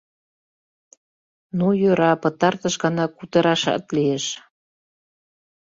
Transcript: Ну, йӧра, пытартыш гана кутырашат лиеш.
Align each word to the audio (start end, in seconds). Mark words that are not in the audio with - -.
Ну, 1.57 1.67
йӧра, 1.81 2.11
пытартыш 2.21 2.75
гана 2.83 3.05
кутырашат 3.09 3.83
лиеш. 3.95 4.25